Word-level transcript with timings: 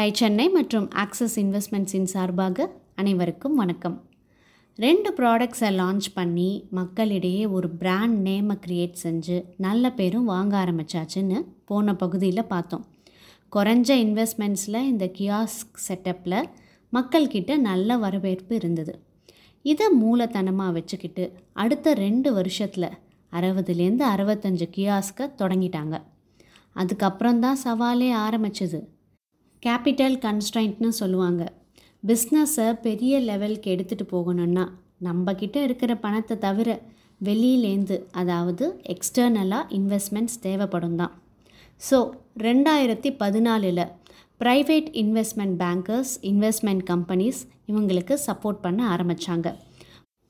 Tie 0.00 0.12
Chennai 0.12 0.48
மற்றும் 0.48 0.90
access 1.02 1.34
இன்வெஸ்ட்மெண்ட்ஸின் 1.36 2.02
சார்பாக 2.02 2.66
அனைவருக்கும் 2.94 3.54
வணக்கம். 3.54 3.96
ரெண்டு 4.76 5.14
ப்ராடக்ட்ஸை 5.16 5.70
லான்ச் 5.80 6.06
பண்ணி 6.14 6.68
மக்களிடையே 6.70 7.46
ஒரு 7.46 7.68
பிராண்ட் 7.70 8.28
நேமை 8.28 8.56
க்ரியேட் 8.66 8.94
செஞ்சு 9.02 9.44
நல்ல 9.56 9.92
பேரும் 9.92 10.24
வாங்க 10.24 10.64
ஆரம்பிச்சாச்சுன்னு 10.64 11.38
போன 11.64 11.94
பகுதியில் 11.94 12.44
பார்த்தோம். 12.44 12.84
குறைஞ்ச 13.56 13.88
இன்வெஸ்ட்மெண்ட்ஸில் 14.04 14.80
இந்த 14.82 15.10
கியாஸ்க் 15.18 15.82
செட்டப்பில் 15.88 16.48
மக்கள்கிட்ட 16.92 17.58
நல்ல 17.58 17.96
வரவேற்பு 17.96 18.54
இருந்தது. 18.54 18.94
இதை 19.62 19.88
மூலத்தனமாக 20.02 20.72
வச்சுக்கிட்டு 20.72 21.32
அடுத்த 21.52 21.94
ரெண்டு 21.94 22.32
வருஷத்தில் 22.32 22.90
அறுபதுலேருந்து 23.32 24.06
அறுபத்தஞ்சு 24.14 24.68
கியாஸ்க்கை 24.78 25.28
தொடங்கிட்டாங்க. 25.42 26.02
அதுக்கப்புறம் 26.72 27.40
தான் 27.40 27.60
சவாலே 27.64 28.10
ஆரம்பிச்சது. 28.26 28.80
கேபிட்டல் 29.64 30.14
கன்ஸ்ட்ரைண்ட்னு 30.24 30.90
சொல்லுவாங்க. 30.98 31.42
பிஸ்னஸை 32.08 32.68
பெரிய 32.86 33.14
லெவலுக்கு 33.30 33.68
எடுத்துகிட்டு 33.74 34.04
போகணுன்னா 34.12 34.64
நம்மக்கிட்ட 35.06 35.56
இருக்கிற 35.66 35.92
பணத்தை 36.04 36.36
தவிர 36.44 36.68
வெளியிலேந்து 37.20 37.96
அதாவது 38.20 38.64
எக்ஸ்டர்னலாக 38.94 39.68
இன்வெஸ்ட்மெண்ட்ஸ் 39.78 40.38
தேவைப்படும் 40.46 40.96
தான். 41.00 41.12
ஸோ 41.80 41.98
ரெண்டாயிரத்தி 42.46 43.10
பதினாலில் 43.22 43.84
private 44.40 44.88
investment 45.02 45.56
bankers 45.62 46.12
investment 46.30 46.84
companies 46.90 47.40
இவங்களுக்கு 47.70 48.14
சப்போர்ட் 48.26 48.62
பண்ண 48.66 48.80
ஆரம்பித்தாங்க 48.94 49.48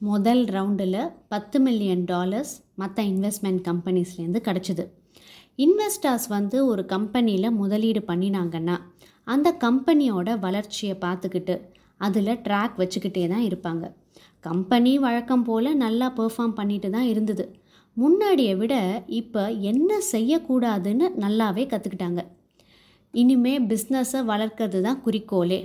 முதல் 0.00 0.42
ரவுண்டில் 0.56 1.02
பத்து 1.32 1.56
மில்லியன் 1.66 2.04
டாலர்ஸ் 2.12 2.52
மற்ற 2.82 2.98
இன்வெஸ்ட்மெண்ட் 3.12 3.62
கம்பெனிஸ்லேருந்து 3.68 4.40
கிடச்சிது. 4.48 4.84
இன்வெஸ்டர்ஸ் 5.58 6.26
வந்து 6.36 6.58
ஒரு 6.72 6.82
கம்பெனியில் 6.94 7.56
முதலீடு 7.62 8.00
பண்ணினாங்கன்னா 8.10 8.76
அந்த 9.26 9.48
கம்பெனியோட 9.64 10.28
வளர்ச்சியை 10.44 10.94
பார்த்துக்கிட்டு 11.04 11.56
அதில் 12.06 12.40
ட்ராக் 12.46 12.76
வச்சுக்கிட்டே 12.82 13.24
தான் 13.32 13.46
இருப்பாங்க. 13.48 13.84
கம்பெனி 14.48 14.92
வழக்கம் 15.06 15.44
போல் 15.48 15.70
நல்லா 15.84 16.06
பெர்ஃபார்ம் 16.18 16.54
பண்ணிட்டு 16.60 16.88
தான் 16.94 17.08
இருந்தது. 17.12 17.44
முன்னாடியை 17.96 18.54
விட 18.60 18.74
இப்போ 19.20 19.42
என்ன 19.70 20.00
செய்யக்கூடாதுன்னு 20.12 21.06
நல்லாவே 21.24 21.64
கற்றுக்கிட்டாங்க 21.72 22.22
இனிமே 23.14 23.54
பிஸ்னஸை 23.70 24.20
வளர்க்கறது 24.30 24.80
தான் 24.86 25.00
குறிக்கோளே. 25.04 25.60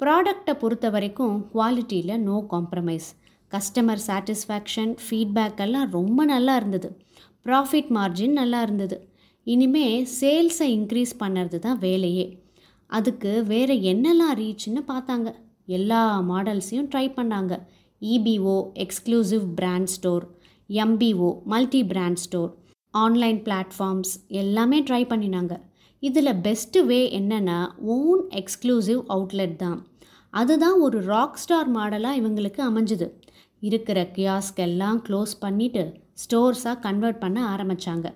ப்ராடக்டை 0.00 0.54
பொறுத்த 0.62 0.86
வரைக்கும் 0.94 1.36
குவாலிட்டியில் 1.52 2.22
no 2.26 2.36
compromise 2.52 3.08
customer 3.52 4.02
satisfaction 4.06 4.92
feedback 5.04 5.60
எல்லாம் 5.66 5.90
ரொம்ப 5.98 6.18
நல்லா 6.32 6.54
இருந்தது. 6.60 6.88
ப்ராஃபிட் 7.46 7.90
மார்ஜின் 7.96 8.34
நல்லா 8.40 8.60
இருந்தது. 8.66 8.96
இனிமே 9.46 9.86
சேல்ஸை 10.18 10.68
இன்க்ரீஸ் 10.78 11.14
பண்ணுறது 11.22 11.58
தான் 11.66 11.80
வேலையே. 11.86 12.26
அதுக்கு 12.86 13.44
வேறு 13.44 13.74
என்னெல்லாம் 13.92 14.36
ரீச்னு 14.42 14.80
பார்த்தாங்க. 14.92 15.28
எல்லா 15.66 16.02
மாடல்ஸையும் 16.30 16.90
ட்ரை 16.92 17.06
பண்ணாங்க. 17.18 17.54
EBO 18.00 18.56
exclusive 18.84 19.46
brand 19.54 19.90
store 19.96 20.24
MBO 20.68 21.30
multi 21.44 21.84
brand 21.84 22.20
store 22.24 22.52
online 22.94 23.40
platforms 23.46 24.12
எல்லாமே 24.42 24.78
ட்ரை 24.82 25.02
பண்ணினாங்க. 25.12 25.54
இதில் 26.02 26.38
பெஸ்ட்டு 26.46 26.84
வே 26.84 27.20
என்னென்னா 27.20 27.58
ஓன் 27.96 28.22
எக்ஸ்க்ளூசிவ் 28.40 29.02
அவுட்லெட் 29.14 29.56
தான். 29.56 29.78
அதுதான் 30.30 30.78
ஒரு 30.80 30.98
ராக் 31.12 31.40
ஸ்டார் 31.42 31.70
மாடலாக 31.76 32.18
இவங்களுக்கு 32.20 32.60
அமைஞ்சுது. 32.70 33.08
இருக்கிற 33.60 33.98
கியாஸ்க் 34.16 34.60
எல்லாம் 34.68 34.98
க்ளோஸ் 35.06 35.32
பண்ணிவிட்டு 35.44 35.82
ஸ்டோர்ஸாக 36.22 36.82
கன்வெர்ட் 36.86 37.22
பண்ண 37.22 37.38
ஆரம்பித்தாங்க 37.54 38.06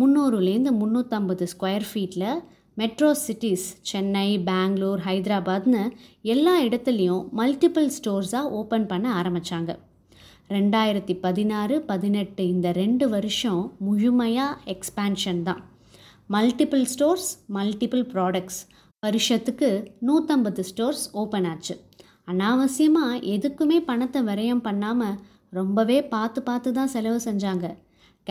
முந்நூறுலேருந்து 0.00 0.72
முந்நூற்றம்பது 0.80 1.44
ஸ்கொயர் 1.52 1.86
ஃபீட்டில் 1.90 2.28
மெட்ரோ 2.76 3.08
சிட்டிஸ் 3.24 3.66
சென்னை 3.88 4.28
பெங்களூர் 4.48 5.02
ஹைதராபாத்னு 5.06 5.82
எல்லா 6.34 6.54
இடத்துலையும் 6.66 7.24
மல்டிபிள் 7.40 7.90
ஸ்டோர்ஸாக 7.96 8.50
ஓப்பன் 8.58 8.86
பண்ண 8.92 9.06
ஆரம்பித்தாங்க 9.20 9.72
ரெண்டாயிரத்தி 10.50 11.14
பதினாறு 11.26 11.74
பதினெட்டு 11.90 12.42
இந்த 12.54 12.68
ரெண்டு 12.80 13.04
வருஷம் 13.14 13.62
முழுமையாக 13.86 14.58
எக்ஸ்பேன்ஷன் 14.74 15.40
தான். 15.42 15.62
மல்டிபிள் 16.30 16.84
ஸ்டோர்ஸ் 16.92 17.30
மல்டிபிள் 17.56 18.04
ப்ராடக்ட்ஸ் 18.12 18.60
வருஷத்துக்கு 19.02 19.70
நூற்றம்பது 20.08 20.64
ஸ்டோர்ஸ் 20.70 21.04
ஓப்பன் 21.22 21.48
ஆச்சு. 21.52 21.74
அனாவசியமாக 22.28 23.22
எதுக்குமே 23.34 23.78
பணத்தை 23.88 24.20
விரயம் 24.28 24.66
பண்ணாமல் 24.68 25.18
ரொம்பவே 25.52 25.98
பார்த்து 26.14 26.40
பார்த்து 26.42 26.70
தான் 26.72 26.92
செலவு 26.94 27.18
செஞ்சாங்க. 27.24 27.66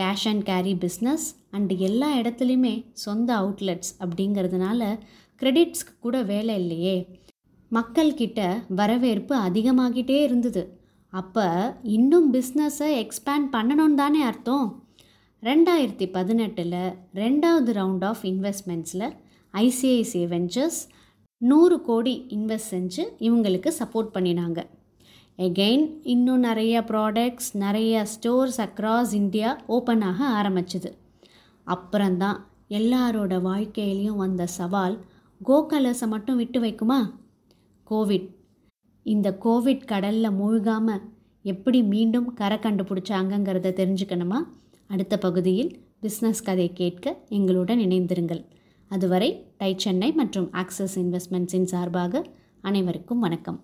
Cash 0.00 0.24
and 0.24 0.44
carry 0.44 0.74
business 0.74 1.26
and 1.52 1.76
எல்லா 1.76 2.16
இடத்துலையுமே 2.16 2.84
சொந்த 2.92 3.34
அவுட்லெட்ஸ் 3.36 3.92
அப்படிங்கிறதுனால 3.98 4.98
கிரெடிட்ஸ்க்கு 5.42 5.92
கூட 6.00 6.22
வேலை 6.22 6.54
இல்லையே. 6.54 7.20
மக்கள்கிட்ட 7.72 8.62
வரவேற்பு 8.68 9.36
அதிகமாகிட்டே 9.36 10.22
இருந்தது. 10.22 10.80
அப்போ 11.08 11.76
இன்னும் 11.82 12.32
பிஸ்னஸை 12.32 12.90
எக்ஸ்பேண்ட் 13.02 13.48
பண்ணணும்னு 13.52 13.94
தானே 13.94 14.22
அர்த்தம்? 14.22 14.82
ரெண்டாயிரத்தி 15.42 16.12
பதினெட்டில் 16.12 16.72
ரெண்டாவது 17.14 17.70
ரவுண்ட் 17.72 18.04
ஆஃப் 18.04 18.22
இன்வெஸ்ட்மெண்ட்ஸில் 18.22 19.12
ஐசிஐசிஐ 19.52 20.26
வெஞ்சர்ஸ் 20.34 20.80
நூறு 21.36 21.82
கோடி 21.82 22.26
இன்வெஸ்ட் 22.28 22.70
செஞ்சு 22.70 23.04
இவங்களுக்கு 23.18 23.72
சப்போர்ட் 23.78 24.10
பண்ணினாங்க. 24.14 24.64
எகெயின் 25.38 25.86
இன்னும் 26.02 26.38
நிறைய 26.38 26.80
ப்ராடக்ட்ஸ் 26.80 27.48
நிறைய 27.52 28.04
ஸ்டோர்ஸ் 28.04 28.58
அக்ராஸ் 28.60 29.12
இந்தியா 29.12 29.60
ஓப்பன் 29.66 30.00
ஆக 30.00 30.42
ஆரம்பிச்சுது. 30.42 30.90
அப்புறம்தான் 31.64 32.46
எல்லாரோட 32.68 33.32
வாழ்க்கையிலையும் 33.48 34.16
வந்த 34.16 34.46
சவால் 34.46 35.04
கோகலர்ஸை 35.44 36.06
மட்டும் 36.06 36.36
விட்டு 36.36 36.60
வைக்குமா? 36.60 37.10
கோவிட் 37.90 38.28
இந்த 39.02 39.38
கோவிட் 39.44 39.84
கடலில் 39.84 40.30
மூழ்காமல் 40.30 41.02
எப்படி 41.42 41.82
மீண்டும் 41.82 42.34
கரை 42.34 42.58
கண்டுபிடிச்சாங்கங்கிறத 42.58 43.74
தெரிஞ்சுக்கணுமா? 43.80 44.40
அடுத்த 44.86 45.18
பகுதியில் 45.18 45.84
பிஸ்னஸ் 46.02 46.44
கதை 46.44 46.72
கேட்க 46.72 47.16
எங்களுடன் 47.28 47.78
இணைந்திருங்கள். 47.78 48.44
அதுவரை 48.88 49.46
டை 49.58 49.74
சென்னை 49.76 50.12
மற்றும் 50.12 50.50
ஆக்சஸ் 50.52 50.96
இன்வெஸ்ட்மெண்ட்ஸின் 50.96 51.70
சார்பாக 51.74 52.24
அனைவருக்கும் 52.60 53.18
வணக்கம். 53.18 53.60